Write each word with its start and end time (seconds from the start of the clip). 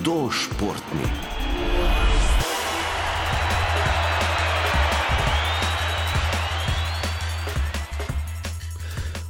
hudo 0.00 0.30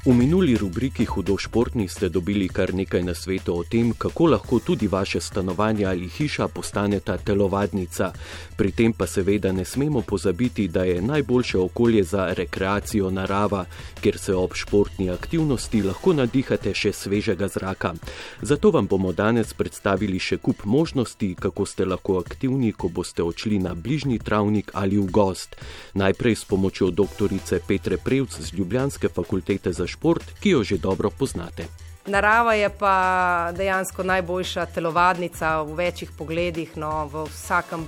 V 0.01 0.17
minuli 0.17 0.57
rubriki 0.57 1.05
Hudo 1.05 1.37
športni 1.37 1.85
ste 1.85 2.09
dobili 2.09 2.49
kar 2.49 2.73
nekaj 2.73 3.03
nasvetov 3.05 3.59
o 3.61 3.65
tem, 3.69 3.93
kako 3.93 4.33
lahko 4.33 4.57
tudi 4.65 4.89
vaše 4.89 5.21
stanovanje 5.21 5.85
ali 5.85 6.09
hiša 6.09 6.49
postaneta 6.49 7.19
telovadnica. 7.21 8.13
Pri 8.57 8.73
tem 8.73 8.93
pa 8.97 9.05
seveda 9.07 9.53
ne 9.53 9.65
smemo 9.65 10.01
pozabiti, 10.01 10.69
da 10.69 10.85
je 10.89 11.03
najboljše 11.03 11.59
okolje 11.59 12.05
za 12.05 12.33
rekreacijo 12.33 13.11
narava, 13.11 13.65
kjer 14.01 14.19
se 14.19 14.35
ob 14.35 14.55
športni 14.55 15.11
aktivnosti 15.11 15.83
lahko 15.83 16.17
nadihate 16.17 16.73
še 16.75 16.93
svežega 16.93 17.49
zraka. 17.49 17.93
Zato 18.41 18.71
vam 18.71 18.89
bomo 18.89 19.13
danes 19.13 19.53
predstavili 19.53 20.19
še 20.19 20.41
kup 20.41 20.65
možnosti, 20.65 21.35
kako 21.37 21.67
ste 21.67 21.85
lahko 21.85 22.17
aktivni, 22.25 22.73
ko 22.73 22.89
boste 22.89 23.23
odšli 23.23 23.59
na 23.59 23.75
bližnji 23.75 24.19
travnik 24.19 24.73
ali 24.73 24.97
v 24.97 25.13
gost. 25.13 25.61
Najprej 25.93 26.41
s 26.41 26.45
pomočjo 26.49 26.91
doktorice 26.91 27.61
Petre 27.69 28.01
Prevc 28.01 28.41
z 28.41 28.57
Ljubljanske 28.57 29.13
fakultete 29.13 29.73
za 29.77 29.90
šport, 29.91 30.35
ki 30.41 30.57
jo 30.57 30.65
že 30.65 30.79
dobro 30.79 31.11
poznate. 31.11 31.69
Narava 32.07 32.55
je 32.55 32.71
pa 32.79 33.53
dejansko 33.53 34.03
najboljša 34.03 34.67
telovadnica 34.75 35.61
v 35.63 35.75
večjih 35.83 36.15
pogledih, 36.19 36.73
no, 36.81 37.05
v 37.13 37.27
vsakem 37.29 37.85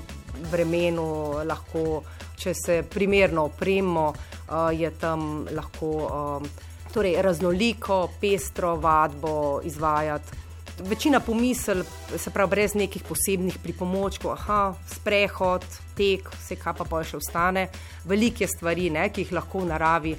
vremenu 0.50 1.06
lahko, 1.48 2.02
če 2.36 2.52
se 2.54 2.82
primerno 2.90 3.46
opremo, 3.48 4.12
uh, 4.12 4.68
je 4.74 4.90
tam 5.00 5.46
lahko 5.50 5.90
um, 6.04 6.46
torej 6.92 7.16
raznoliko, 7.22 8.08
pestro 8.20 8.76
vadbo 8.76 9.60
izvajati. 9.64 10.40
Večina 10.82 11.20
pomisel, 11.20 11.82
se 12.16 12.30
pravi, 12.30 12.50
brez 12.50 12.74
nekih 12.74 13.02
posebnih 13.08 13.58
pripomočkov, 13.62 14.32
aha, 14.32 14.74
sprehod, 14.92 15.64
tek, 15.96 16.30
vse 16.36 16.56
kar 16.56 16.76
pa 16.76 16.84
pa 16.88 17.02
še 17.04 17.18
ostane, 17.20 17.68
velike 18.08 18.48
stvari, 18.48 18.90
ne, 18.90 19.08
ki 19.12 19.26
jih 19.26 19.34
lahko 19.36 19.62
v 19.62 19.68
naravi 19.72 20.14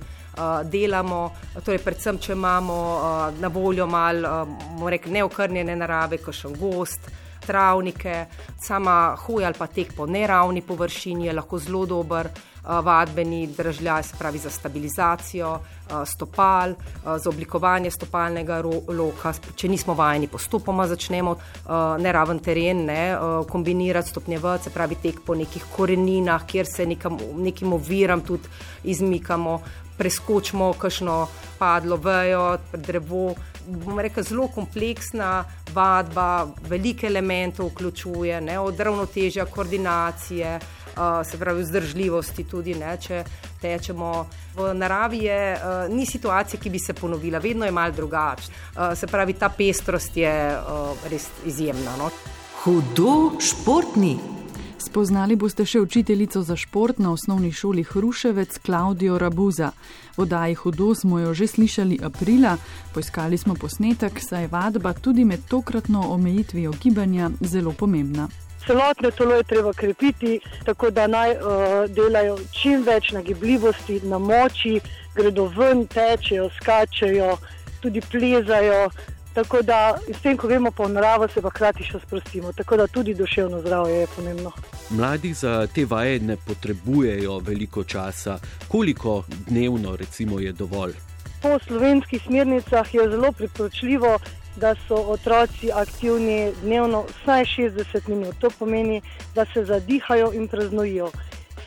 delamo. 0.64 1.20
Torej, 1.64 1.82
predvsem, 1.84 2.18
če 2.20 2.34
imamo 2.34 2.78
uh, 2.94 3.40
na 3.40 3.48
voljo 3.54 3.86
malo 3.88 4.32
uh, 4.82 5.10
neokrnjene 5.12 5.76
narave, 5.76 6.18
kot 6.18 6.36
še 6.36 6.54
gost. 6.58 7.12
Travnike, 7.46 8.26
sama 8.62 9.16
hoja 9.26 9.48
ali 9.48 9.60
pa 9.60 9.68
tek 9.68 9.94
po 9.96 10.06
neravni 10.06 10.62
površini 10.62 11.26
je 11.26 11.34
lahko 11.34 11.60
zelo 11.60 11.86
dober 11.86 12.28
uh, 12.28 12.80
vadbeni 12.86 13.48
držljaj, 13.48 14.04
se 14.04 14.16
pravi 14.20 14.40
za 14.40 14.50
stabilizacijo 14.50 15.52
uh, 15.52 15.94
stopal, 16.06 16.72
uh, 16.72 17.18
za 17.18 17.30
oblikovanje 17.30 17.92
stopalnega 17.92 18.62
loka. 18.88 19.34
Če 19.56 19.68
nismo 19.68 19.94
vajeni, 19.94 20.28
postopoma 20.28 20.88
začnemo 20.88 21.32
uh, 21.32 21.72
neraven 22.00 22.40
teren 22.40 22.86
ne, 22.86 23.02
uh, 23.18 23.46
kombinirati, 23.50 24.10
stopnjevati, 24.10 24.64
se 24.64 24.74
pravi 24.74 24.96
tek 25.04 25.24
po 25.26 25.36
nekih 25.36 25.66
koreninah, 25.76 26.46
kjer 26.48 26.66
se 26.66 26.86
nekam, 26.86 27.18
nekim 27.36 27.74
oviram 27.74 28.22
tudi 28.22 28.50
izmikamo 28.84 29.60
preskočimo 29.98 30.74
kakšno 30.74 31.28
padlo 31.60 31.98
vejo, 31.98 32.58
drevo. 32.74 33.34
Bomo 33.68 34.02
rekli, 34.02 34.24
zelo 34.24 34.48
kompleksna 34.48 35.46
vadba, 35.74 36.48
veliko 36.70 37.08
elementov 37.08 37.72
vključuje, 37.72 38.42
ne, 38.42 38.60
od 38.60 38.80
ravnotežja, 38.80 39.46
koordinacije, 39.46 40.60
uh, 40.60 41.24
se 41.28 41.38
pravi, 41.38 41.64
vzdržljivosti 41.64 42.44
tudi, 42.44 42.76
ne, 42.76 42.98
če 43.02 43.24
tečemo. 43.62 44.28
V 44.56 44.74
naravi 44.74 45.24
je, 45.26 45.42
uh, 45.56 45.96
ni 45.96 46.06
situacije, 46.06 46.60
ki 46.60 46.70
bi 46.70 46.80
se 46.80 46.94
ponovila, 46.94 47.40
vedno 47.40 47.66
je 47.66 47.72
mal 47.72 47.92
drugače. 47.92 48.52
Uh, 48.52 48.94
se 48.98 49.08
pravi, 49.08 49.34
ta 49.34 49.50
pestrost 49.50 50.18
je 50.18 50.34
uh, 50.58 51.10
res 51.10 51.30
izjemna. 51.46 51.98
No. 51.98 52.12
Hudo 52.64 53.40
športni. 53.40 54.43
Spoznali 54.84 55.36
boste 55.40 55.64
še 55.66 55.80
učiteljico 55.80 56.42
za 56.44 56.56
šport 56.60 56.98
na 57.00 57.14
osnovni 57.14 57.52
šoli 57.52 57.86
Hruševec 57.88 58.58
Klaudijo 58.66 59.18
Rabuza. 59.18 59.72
V 60.18 60.22
oddaji 60.26 60.56
Hudo 60.60 60.96
smo 60.96 61.20
jo 61.20 61.34
že 61.34 61.48
slišali 61.48 62.00
aprila, 62.04 62.58
poiskali 62.94 63.38
smo 63.38 63.56
posnetek, 63.56 64.20
saj 64.20 64.44
je 64.44 64.50
vadba 64.52 64.94
tudi 64.94 65.24
med 65.26 65.48
tokratno 65.48 66.02
omejitvijo 66.12 66.74
gibanja 66.84 67.30
zelo 67.40 67.72
pomembna. 67.72 68.28
Celotno 68.68 69.12
telo 69.12 69.40
je 69.40 69.44
treba 69.44 69.74
krepiti, 69.74 70.40
tako 70.66 70.92
da 70.92 71.08
naj 71.08 71.32
uh, 71.32 71.48
delajo 71.88 72.38
čim 72.52 72.84
več 72.84 73.12
nagibljivosti, 73.12 74.02
na 74.04 74.20
moči, 74.20 74.80
gredo 75.16 75.48
ven, 75.56 75.88
tečejo, 75.88 76.50
skačejo, 76.60 77.38
tudi 77.82 78.02
plezajo. 78.12 78.90
Tako 79.34 79.62
da 79.62 79.98
s 80.14 80.22
tem, 80.22 80.38
ko 80.38 80.48
gremo 80.48 80.72
po 80.72 80.88
naravo, 80.88 81.28
se 81.28 81.42
pa 81.42 81.50
hkrati 81.50 81.84
še 81.84 82.00
sprostimo. 82.06 82.52
Tako 82.54 82.78
da 82.78 82.88
tudi 82.88 83.14
duševno 83.18 83.62
zdravje 83.62 83.96
je 83.96 84.08
pomembno. 84.16 84.52
Mladi 84.90 85.34
za 85.34 85.68
te 85.68 85.86
vaje 85.86 86.20
ne 86.20 86.38
potrebujejo 86.38 87.40
veliko 87.40 87.84
časa. 87.84 88.38
Koliko 88.68 89.24
dnevno 89.48 89.96
recimo, 89.96 90.40
je 90.40 90.52
dovolj? 90.52 90.94
Po 91.42 91.58
slovenskih 91.68 92.22
smernicah 92.26 92.94
je 92.94 93.10
zelo 93.10 93.32
priporočljivo, 93.32 94.20
da 94.56 94.76
so 94.88 94.96
otroci 94.96 95.72
aktivni 95.72 96.52
dnevno 96.62 97.06
vsaj 97.10 97.46
60 97.46 98.08
minut. 98.08 98.36
To 98.40 98.50
pomeni, 98.60 99.02
da 99.36 99.46
se 99.54 99.66
zadihajo 99.66 100.32
in 100.34 100.48
praznojijo. 100.48 101.10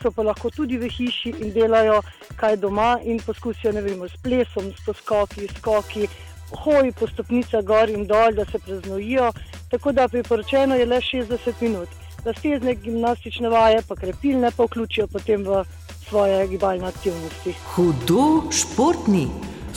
So 0.01 0.11
pa 0.11 0.23
lahko 0.23 0.49
tudi 0.49 0.77
v 0.77 0.87
hiši 0.89 1.33
in 1.41 1.51
delajo 1.51 2.01
kaj 2.35 2.55
doma 2.55 2.99
in 3.03 3.19
poskusijo 3.19 3.71
vem, 3.71 4.07
s 4.07 4.15
plesom, 4.23 4.71
s 4.71 4.85
poskoki, 4.85 5.47
skoki 5.57 6.07
hoji 6.55 6.91
po 6.91 7.07
stopnicah 7.07 7.63
gor 7.63 7.89
in 7.89 8.05
dol, 8.07 8.33
da 8.33 8.45
se 8.45 8.59
preznojijo. 8.59 9.31
Tako 9.69 9.91
da 9.91 10.07
priporočeno 10.07 10.75
je 10.75 10.85
le 10.85 11.01
60 11.01 11.61
minut. 11.61 11.89
Raztezne 12.25 12.75
gimnastične 12.75 13.49
vaje, 13.49 13.81
pa 13.87 13.95
krepilne, 13.95 14.51
pa 14.57 14.63
vključijo 14.63 15.07
potem 15.07 15.43
v 15.43 15.63
svoje 16.09 16.47
gibalne 16.47 16.87
aktivnosti. 16.87 17.53
Hudo 17.75 18.51
športni. 18.51 19.27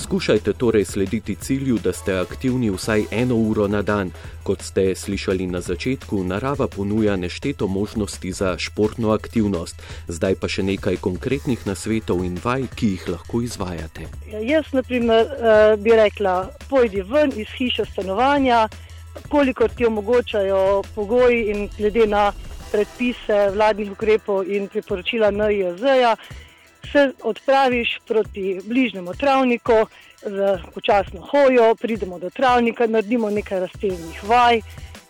Skušajte 0.02 0.52
torej 0.52 0.84
slediti 0.84 1.34
cilju, 1.34 1.78
da 1.84 1.92
ste 1.92 2.14
aktivni 2.14 2.70
vsaj 2.70 3.02
eno 3.10 3.34
uro 3.36 3.68
na 3.68 3.82
dan. 3.82 4.10
Kot 4.42 4.62
ste 4.62 4.94
slišali 4.94 5.46
na 5.46 5.60
začetku, 5.60 6.24
narava 6.24 6.68
ponuja 6.68 7.16
nešteto 7.16 7.66
možnosti 7.66 8.32
za 8.32 8.58
športno 8.58 9.12
aktivnost. 9.12 9.82
Zdaj 10.08 10.34
pa 10.40 10.48
še 10.48 10.62
nekaj 10.62 10.96
konkretnih 11.04 11.66
nasvetov 11.66 12.24
in 12.24 12.40
vaj, 12.44 12.64
ki 12.74 12.94
jih 12.94 13.08
lahko 13.08 13.42
izvajate. 13.44 14.08
Ja, 14.32 14.40
jaz, 14.40 14.72
na 14.72 14.82
primer, 14.82 15.26
eh, 15.26 15.76
bi 15.76 15.92
rekla, 15.92 16.48
pojdi 16.70 17.02
ven 17.02 17.36
iz 17.36 17.52
hiše 17.58 17.84
stanovanja, 17.92 18.68
kolikor 19.28 19.70
ti 19.70 19.86
omogočajo 19.86 20.82
pogoji 20.94 21.44
in 21.52 21.68
glede 21.76 22.06
na 22.06 22.32
predpise 22.72 23.50
vladnih 23.52 23.92
ukrepov 23.92 24.48
in 24.48 24.68
priporočila 24.68 25.30
NIJZ-ja 25.30 26.16
se 26.92 27.12
odpraviš 27.22 27.98
proti 28.08 28.60
bližnjemu 28.64 29.14
travniku 29.14 29.86
z 30.22 30.58
počasno 30.74 31.20
hojo, 31.20 31.74
pridemo 31.74 32.18
do 32.18 32.30
travnika, 32.30 32.86
naredimo 32.86 33.30
nekaj 33.30 33.60
razteznih 33.60 34.24
vaj, 34.24 34.60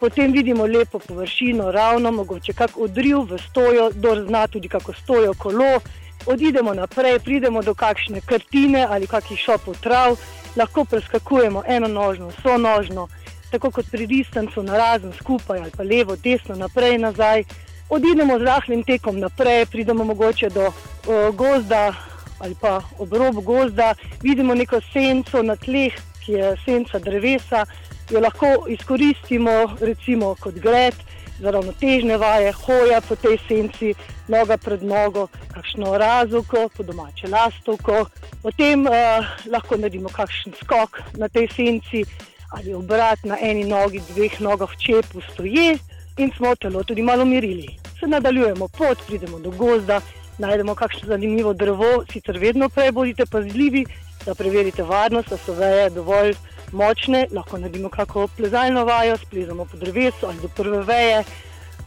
potem 0.01 0.33
vidimo 0.33 0.67
lepo 0.67 0.99
površino, 0.99 1.73
ravno, 1.73 2.13
mogoče 2.13 2.53
kak 2.53 2.79
odriv 2.79 3.19
v 3.19 3.39
stojo, 3.39 3.91
kdo 3.91 4.15
zna 4.27 4.47
tudi 4.47 4.69
kako 4.69 4.93
stojo 4.93 5.35
kolo. 5.35 5.81
Odidemo 6.27 6.75
naprej, 6.75 7.19
pridemo 7.19 7.63
do 7.63 7.75
kakšne 7.75 8.21
krtine 8.21 8.87
ali 8.91 9.07
kakšnih 9.07 9.39
šopov 9.39 9.81
trav, 9.81 10.17
lahko 10.57 10.85
preskakujemo 10.85 11.63
eno 11.67 11.89
nožno, 11.89 12.31
so 12.43 12.59
nožno, 12.59 13.09
tako 13.51 13.71
kot 13.71 13.91
pri 13.91 14.07
ristancu 14.07 14.63
na 14.63 14.79
razen 14.79 15.13
skupaj 15.13 15.59
ali 15.59 15.73
pa 15.77 15.83
levo, 15.83 16.17
desno, 16.17 16.55
naprej, 16.55 16.99
nazaj 16.99 17.45
odidemo 17.91 18.39
z 18.39 18.43
rahlim 18.43 18.83
tekom 18.83 19.19
naprej, 19.21 19.67
pridemo 19.67 20.05
mogoče 20.05 20.49
do 20.51 20.67
uh, 20.67 21.35
gozda 21.35 21.93
ali 22.41 22.55
pa 22.61 22.81
obrob 22.99 23.35
gozda, 23.45 23.95
vidimo 24.23 24.55
neko 24.55 24.81
senco 24.93 25.43
na 25.43 25.57
tleh, 25.57 25.93
ki 26.25 26.33
je 26.33 26.55
senca 26.65 26.99
drevesa, 26.99 27.67
jo 28.11 28.21
lahko 28.21 28.67
izkoristimo 28.69 29.77
recimo 29.81 30.35
kot 30.41 30.55
gred. 30.55 30.95
Za 31.41 31.51
ravnotežne 31.51 32.17
vaje, 32.21 32.53
hoja 32.53 33.01
po 33.01 33.17
tej 33.17 33.39
senci, 33.49 33.95
noga 34.29 34.59
pred 34.61 34.83
nogo, 34.85 35.29
kakšno 35.55 35.95
razoko, 35.99 36.67
po 36.77 36.85
domače 36.85 37.29
lastovko. 37.33 38.07
Potem 38.43 38.85
uh, 38.87 39.29
lahko 39.49 39.77
naredimo 39.77 40.09
kakšen 40.09 40.57
skok 40.61 41.01
na 41.17 41.29
tej 41.29 41.49
senci 41.57 42.05
ali 42.51 42.75
obrat 42.75 43.25
na 43.25 43.37
eni 43.41 43.65
nogi, 43.65 44.03
dveh 44.11 44.41
nogah, 44.41 44.73
čepu 44.77 45.21
stoje 45.33 45.79
in 46.19 46.33
smo 46.37 46.55
telo 46.57 46.83
tudi 46.85 47.03
malo 47.03 47.25
mirili 47.25 47.80
se 48.01 48.07
nadaljujemo. 48.07 48.69
Pot, 48.69 48.99
pridemo 49.07 49.39
do 49.39 49.51
gozda, 49.51 50.01
najdemo 50.39 50.75
kakšno 50.75 51.09
zanimivo 51.09 51.53
drevo, 51.53 52.05
sicer 52.13 52.39
vedno 52.39 52.69
prej 52.69 52.93
bodite 52.93 53.27
pazljivi, 53.27 53.85
da 54.27 54.35
preverite 54.35 54.83
varnost, 54.83 55.29
da 55.29 55.37
so 55.37 55.53
veje 55.53 55.91
dovolj 55.91 56.35
močne, 56.73 57.27
lahko 57.33 57.59
naredimo 57.59 57.89
kako 57.89 58.29
plezalno 58.37 58.85
vajo, 58.85 59.17
splezamo 59.17 59.65
po 59.65 59.77
drevesu 59.77 60.27
ali 60.27 60.41
do 60.43 60.49
prve 60.49 60.83
veje, 60.83 61.25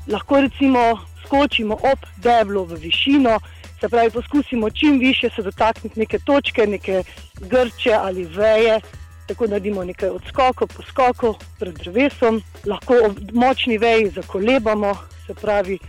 lahko 0.08 0.42
recimo 0.42 1.00
skočimo 1.26 1.74
ob 1.74 2.00
deblo 2.18 2.64
v 2.64 2.76
višino, 2.76 3.40
se 3.80 3.90
pravi 3.90 4.12
poskusimo 4.12 4.70
čim 4.70 5.00
više 5.00 5.30
se 5.36 5.42
dotakniti 5.42 6.00
neke 6.00 6.20
točke, 6.20 6.68
neke 6.68 7.04
grče 7.40 7.94
ali 7.94 8.26
veje. 8.26 8.80
tako 9.28 9.48
naredimo 9.48 9.84
nekaj 9.84 10.10
odskokov, 10.10 10.68
poskokov 10.68 11.36
pred 11.60 11.74
drevesom, 11.74 12.42
lahko 12.66 12.94
ob 13.06 13.20
močni 13.34 13.78
veji 13.78 14.10
zakolebamo, 14.10 14.96
se 15.28 15.34
pravi, 15.34 15.80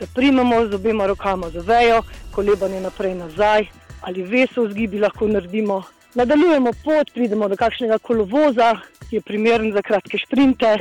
se 0.00 0.06
primemo 0.14 0.66
z 0.66 0.74
obema 0.74 1.06
rokama 1.06 1.50
za 1.50 1.60
vejo, 1.60 2.02
kolebanje 2.32 2.80
naprej 2.80 3.12
in 3.12 3.18
nazaj, 3.18 3.66
ali 4.00 4.22
veso 4.22 4.64
vzgibi 4.64 4.98
lahko 4.98 5.28
naredimo. 5.28 5.82
Nadaljujemo 6.14 6.72
pot, 6.84 7.12
pridemo 7.14 7.48
do 7.48 7.56
kakšnega 7.56 7.98
kolovoza, 7.98 8.72
ki 9.08 9.16
je 9.16 9.20
primeren 9.20 9.72
za 9.72 9.82
kratke 9.82 10.18
sprinte. 10.18 10.78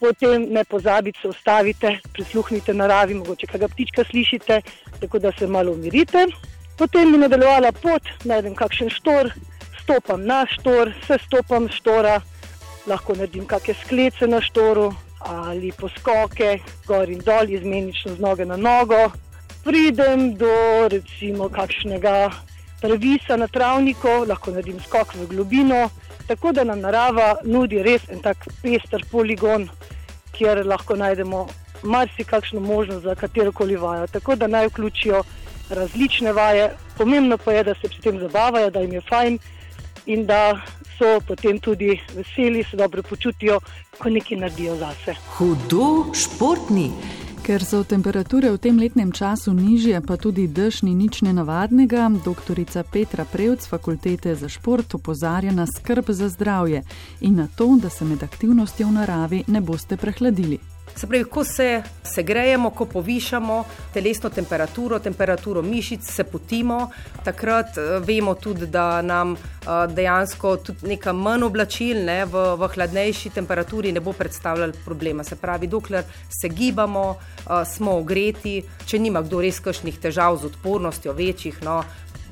Potem 0.00 0.48
ne 0.50 0.64
pozabite, 0.64 1.20
se 1.22 1.28
ustavite, 1.28 1.92
prisluhnite 2.12 2.74
naravi, 2.74 3.14
mogoče 3.14 3.46
kaj 3.46 3.68
ptička 3.68 4.04
slišite, 4.10 4.60
tako 5.00 5.18
da 5.18 5.32
se 5.38 5.46
malo 5.46 5.72
umirite. 5.72 6.26
Potem 6.78 7.12
mi 7.12 7.22
nadaljevala 7.22 7.72
pot, 7.72 8.10
najdem 8.24 8.58
kakšen 8.58 8.90
štor, 8.90 9.30
stopam 9.82 10.26
na 10.26 10.42
štor, 10.50 10.90
se 11.06 11.18
stopam 11.26 11.68
štora, 11.70 12.18
lahko 12.86 13.14
naredim 13.14 13.46
kakšne 13.46 13.78
sklece 13.84 14.26
na 14.26 14.42
štoru 14.42 14.90
ali 15.32 15.72
poskoke, 15.72 16.58
gor 16.86 17.10
in 17.10 17.20
dol, 17.24 17.50
izmenično 17.50 18.14
z 18.14 18.20
noge 18.20 18.44
na 18.44 18.56
nogo. 18.56 19.10
Pridem 19.64 20.34
do 20.36 20.88
recimo 20.90 21.48
kakšnega 21.48 22.30
previsa 22.82 23.36
na 23.36 23.46
travniku, 23.46 24.24
lahko 24.28 24.50
naredim 24.50 24.80
skok 24.82 25.14
v 25.14 25.26
globino, 25.30 25.88
tako 26.26 26.52
da 26.52 26.64
nam 26.64 26.80
narava 26.80 27.36
nudi 27.44 27.82
res 27.82 28.08
en 28.10 28.22
tak 28.22 28.46
pester 28.62 29.04
poligon, 29.10 29.68
kjer 30.32 30.64
lahko 30.66 30.96
najdemo 30.96 31.46
marsikakšno 31.82 32.60
možnost 32.60 33.04
za 33.04 33.14
katero 33.14 33.52
koli 33.52 33.76
vajo. 33.76 34.06
Tako 34.06 34.34
da 34.36 34.46
naj 34.46 34.66
vključijo 34.66 35.22
različne 35.70 36.32
vaje, 36.32 36.70
pomembno 36.98 37.38
pa 37.38 37.52
je, 37.52 37.64
da 37.64 37.74
se 37.74 37.88
pri 37.88 38.00
tem 38.02 38.18
zabavajo, 38.18 38.70
da 38.70 38.80
jim 38.80 38.92
je 38.92 39.00
fajn 39.08 39.38
in 40.06 40.26
da 40.26 40.60
so 41.02 41.20
potem 41.26 41.58
tudi 41.58 42.00
veseli, 42.14 42.64
se 42.64 42.76
dobro 42.76 43.02
počutijo, 43.02 43.60
ko 43.98 44.10
nekaj 44.10 44.38
naredijo 44.38 44.76
zase. 44.76 45.14
Hudo 45.36 46.14
športni. 46.14 46.90
Ker 47.42 47.64
so 47.64 47.82
temperature 47.82 48.52
v 48.54 48.58
tem 48.58 48.78
letnem 48.78 49.10
času 49.10 49.50
nižje, 49.50 49.98
pa 50.06 50.14
tudi 50.16 50.46
dež 50.46 50.82
ni 50.86 50.94
nič 50.94 51.22
nenavadnega, 51.26 52.06
doktorica 52.24 52.84
Petra 52.86 53.24
Prevc 53.24 53.66
fakultete 53.66 54.34
za 54.34 54.48
šport 54.48 54.94
opozarja 54.94 55.50
na 55.50 55.66
skrb 55.66 56.06
za 56.14 56.28
zdravje 56.28 56.82
in 57.20 57.34
na 57.36 57.48
to, 57.56 57.74
da 57.82 57.90
se 57.90 58.04
med 58.04 58.22
aktivnostjo 58.22 58.86
v 58.86 58.92
naravi 58.92 59.42
ne 59.46 59.60
boste 59.60 59.96
prehladili. 59.96 60.71
Se 60.96 61.06
pravi, 61.06 61.24
ko 61.24 61.44
se 61.44 61.82
segrejemo, 62.04 62.70
ko 62.70 62.86
povišamo 62.86 63.64
telesno 63.94 64.30
temperaturo, 64.30 64.98
temperaturo 64.98 65.62
mišic, 65.62 66.04
se 66.10 66.24
potimo, 66.24 66.90
takrat 67.24 67.78
eh, 67.78 67.98
vemo 68.04 68.34
tudi, 68.34 68.66
da 68.66 69.02
nam 69.02 69.34
eh, 69.34 69.68
dejansko 69.88 70.56
tudi 70.56 70.92
neka 70.94 71.12
manj 71.12 71.46
oblačil 71.48 72.04
ne, 72.04 72.24
v, 72.24 72.44
v 72.60 72.68
hladnejši 72.74 73.32
temperaturi 73.34 73.92
ne 73.92 74.00
bo 74.00 74.12
predstavljalo 74.12 74.84
problema. 74.84 75.24
Se 75.24 75.36
pravi, 75.36 75.66
dokler 75.66 76.04
se 76.28 76.48
gibamo, 76.48 77.16
eh, 77.16 77.64
smo 77.64 77.96
ogreti, 77.98 78.60
če 78.86 78.98
nima 78.98 79.22
kdo 79.22 79.40
res 79.40 79.60
kakšnih 79.60 79.98
težav 79.98 80.38
z 80.38 80.52
odpornostjo, 80.52 81.12
večjih, 81.12 81.62
no, 81.64 81.82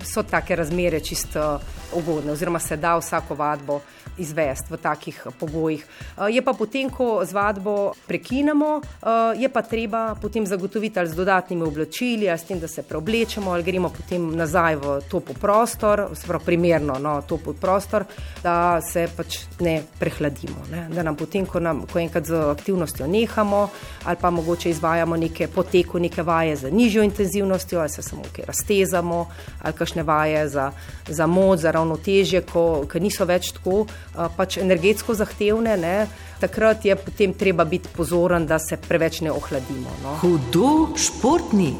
so 0.05 0.23
take 0.23 0.57
razmere 0.57 1.01
čisto 1.01 1.61
ugodne, 1.95 2.33
oziroma 2.33 2.59
se 2.59 2.77
da 2.77 2.97
vsako 2.97 3.35
vadbo 3.35 3.81
izvesti 4.19 4.73
v 4.75 4.77
takih 4.77 5.27
pogojih. 5.39 5.85
Eh, 5.85 6.31
je 6.31 6.43
pa 6.43 6.53
potem, 6.53 6.91
ko 6.91 7.25
z 7.25 7.33
vadbo 7.33 7.93
prekinemo, 8.07 8.81
eh, 8.81 9.41
je 9.41 9.49
pa 9.49 9.63
treba 9.63 10.15
potem 10.15 10.47
zagotoviti 10.47 10.99
ali 10.99 11.09
z 11.09 11.15
dodatnimi 11.15 11.63
oblačili, 11.63 12.29
ali 12.29 12.39
s 12.39 12.45
tem, 12.45 12.61
da 12.61 12.69
se 12.69 12.83
preoblečemo, 12.83 13.51
ali 13.51 13.63
gremo 13.63 13.89
potem 13.89 14.37
nazaj 14.37 14.77
v 14.77 15.01
topo 15.09 15.33
prostor, 15.33 16.09
spravo 16.15 16.45
primerno 16.45 16.99
no, 16.99 17.23
topo 17.23 17.53
prostor, 17.53 18.05
da 18.43 18.81
se 18.81 19.09
pač 19.17 19.39
ne 19.61 19.83
prehladimo. 19.99 20.67
Ne? 20.71 20.89
Da 20.95 21.03
nam 21.03 21.17
potem, 21.17 21.47
ko, 21.47 21.61
nam, 21.61 21.87
ko 21.87 21.99
enkrat 21.99 22.27
z 22.27 22.35
aktivnostjo 22.35 23.07
nehamo, 23.07 23.69
ali 24.05 24.17
pa 24.21 24.31
mogoče 24.31 24.71
izvajamo 24.71 25.17
neke 25.17 25.49
poteku, 25.49 25.99
neke 25.99 26.23
vaje 26.23 26.57
z 26.57 26.71
nižjo 26.71 27.03
intenzivnostjo, 27.03 27.81
ali 27.81 27.89
se 27.89 28.03
samo 28.03 28.23
kaj 28.33 28.45
raztezamo, 28.47 29.27
ali 29.63 29.75
kakšne 29.91 30.03
vaje 30.03 30.49
za, 30.49 30.73
za 31.09 31.27
moč, 31.27 31.61
za 31.61 31.71
ravnotežje, 31.71 32.43
ki 32.87 33.01
niso 33.01 33.27
več 33.27 33.53
tako 33.53 33.87
pač 34.37 34.59
energetsko 34.59 35.15
zahtevne. 35.15 35.77
Ne? 35.77 36.07
Takrat 36.41 36.85
je 36.85 36.95
potem 36.97 37.35
treba 37.35 37.65
biti 37.65 37.89
pozoren, 37.91 38.47
da 38.47 38.59
se 38.59 38.77
preveč 38.77 39.21
ne 39.21 39.33
ohladimo. 39.33 39.91
No? 40.03 40.15
Hudo 40.23 40.95
športni. 40.97 41.75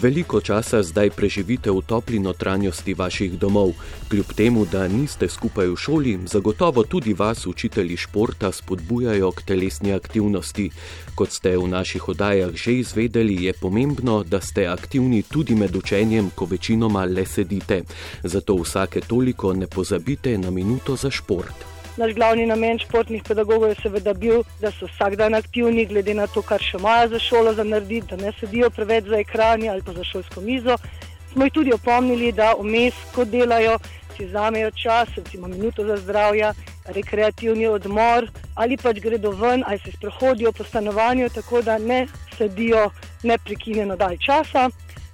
Veliko 0.00 0.40
časa 0.40 0.80
zdaj 0.80 1.10
preživite 1.12 1.68
v 1.68 1.84
topli 1.84 2.16
notranjosti 2.16 2.94
vaših 2.96 3.36
domov. 3.36 3.76
Kljub 4.08 4.32
temu, 4.32 4.64
da 4.64 4.88
niste 4.88 5.28
skupaj 5.28 5.68
v 5.68 5.76
šoli, 5.76 6.14
zagotovo 6.24 6.84
tudi 6.88 7.12
vas 7.12 7.44
učitelji 7.46 7.96
športa 8.00 8.48
spodbujajo 8.52 9.28
k 9.32 9.44
telesni 9.44 9.92
aktivnosti. 9.92 10.70
Kot 11.12 11.36
ste 11.36 11.52
v 11.60 11.68
naših 11.68 12.08
oddajah 12.08 12.56
že 12.56 12.80
izvedeli, 12.80 13.44
je 13.44 13.52
pomembno, 13.52 14.24
da 14.24 14.40
ste 14.40 14.64
aktivni 14.72 15.20
tudi 15.22 15.54
med 15.54 15.76
učenjem, 15.76 16.30
ko 16.34 16.48
večinoma 16.48 17.04
le 17.04 17.26
sedite. 17.26 17.82
Zato 18.24 18.56
vsake 18.56 19.04
toliko 19.04 19.52
ne 19.52 19.66
pozabite 19.66 20.38
na 20.38 20.50
minuto 20.50 20.96
za 20.96 21.10
šport. 21.10 21.79
Naš 21.96 22.12
glavni 22.14 22.46
namen 22.46 22.78
športnih 22.78 23.22
pedagogov 23.26 23.68
je 23.68 23.80
seveda 23.82 24.14
bil, 24.14 24.42
da 24.60 24.70
so 24.70 24.86
vsak 24.86 25.16
dan 25.16 25.34
aktivni, 25.34 25.86
glede 25.86 26.14
na 26.14 26.26
to, 26.26 26.42
kar 26.42 26.62
še 26.62 26.78
imajo 26.78 27.08
za 27.08 27.18
šolo 27.18 27.54
za 27.54 27.64
narediti, 27.64 28.14
da 28.14 28.16
ne 28.16 28.32
sedijo 28.40 28.70
preveč 28.70 29.08
za 29.10 29.18
ekrani 29.18 29.68
ali 29.68 29.82
pa 29.82 29.92
za 29.92 30.04
šolsko 30.04 30.40
mizo. 30.40 30.76
Smo 31.32 31.44
jih 31.44 31.52
tudi 31.52 31.72
opomnili, 31.72 32.32
da 32.32 32.54
vmes, 32.58 32.94
ko 33.14 33.24
delajo, 33.24 33.78
si 34.16 34.26
vzamejo 34.26 34.70
čas, 34.70 35.08
recimo 35.16 35.48
minuto 35.48 35.84
za 35.86 35.96
zdravje, 35.96 36.52
rekreativni 36.84 37.66
odmor 37.66 38.26
ali 38.54 38.76
pač 38.76 38.98
gredo 39.00 39.30
ven 39.30 39.64
ali 39.66 39.78
se 39.78 39.92
sprehodijo 39.92 40.52
po 40.52 40.64
stanovanju, 40.64 41.28
tako 41.34 41.62
da 41.62 41.78
ne 41.78 42.06
sedijo 42.38 42.90
neprekinjeno 43.22 43.96
dalj 43.96 44.18
časa. 44.18 44.70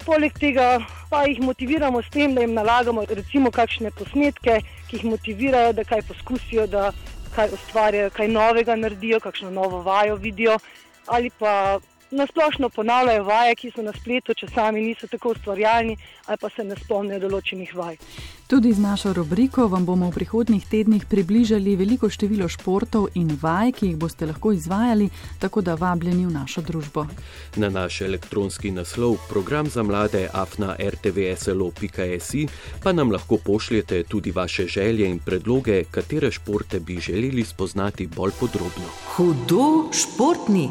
Poleg 0.06 0.38
tega 0.38 0.78
pa 1.10 1.24
jih 1.26 1.40
motiviramo 1.40 2.02
s 2.02 2.10
tem, 2.10 2.34
da 2.34 2.40
jim 2.40 2.54
nalagamo 2.54 3.04
recimo 3.08 3.50
kakšne 3.50 3.90
posnetke, 3.90 4.60
ki 4.88 4.96
jih 4.96 5.04
motivirajo, 5.10 5.72
da 5.72 5.84
kaj 5.84 6.02
poskusijo, 6.08 6.66
da 6.66 6.92
kaj 7.34 7.52
ustvarjajo, 7.52 8.10
kaj 8.10 8.28
novega 8.28 8.76
naredijo, 8.76 9.20
kakšno 9.20 9.50
novo 9.50 9.82
vajo 9.82 10.16
vidijo 10.16 10.58
ali 11.06 11.30
pa 11.38 11.78
nasplošno 12.10 12.68
ponavljajo 12.68 13.24
vaje, 13.24 13.54
ki 13.54 13.70
so 13.74 13.82
na 13.82 13.92
spletu, 13.92 14.34
če 14.34 14.48
sami 14.54 14.82
niso 14.82 15.06
tako 15.06 15.34
ustvarjalni 15.34 15.96
ali 16.26 16.38
pa 16.40 16.48
se 16.50 16.64
ne 16.64 16.74
spomnijo 16.76 17.20
določenih 17.22 17.74
vaj. 17.74 17.96
Tudi 18.46 18.72
z 18.72 18.78
našo 18.78 19.12
rubriko 19.12 19.66
vam 19.66 19.86
bomo 19.86 20.06
v 20.10 20.14
prihodnih 20.14 20.66
tednih 20.70 21.06
približali 21.10 21.74
veliko 21.76 22.10
število 22.10 22.46
športov 22.50 23.08
in 23.18 23.32
vaj, 23.42 23.72
ki 23.78 23.88
jih 23.88 23.96
boste 23.98 24.26
lahko 24.26 24.52
izvajali, 24.54 25.08
tako 25.42 25.62
da 25.66 25.74
vabljeni 25.74 26.26
v 26.26 26.34
našo 26.34 26.62
družbo. 26.62 27.06
Na 27.56 27.70
naš 27.74 28.00
elektronski 28.06 28.70
naslov 28.70 29.18
program 29.28 29.66
za 29.66 29.82
mlade 29.82 30.28
afna 30.32 30.76
rtvslo.si 30.78 32.46
pa 32.82 32.92
nam 32.92 33.10
lahko 33.10 33.38
pošljete 33.42 34.02
tudi 34.02 34.30
vaše 34.30 34.66
želje 34.66 35.10
in 35.10 35.18
predloge, 35.18 35.84
katere 35.90 36.30
športe 36.30 36.80
bi 36.80 37.00
želeli 37.00 37.44
spoznati 37.44 38.06
bolj 38.06 38.38
podrobno. 38.40 38.90
Hudo 39.16 39.90
športni. 39.90 40.70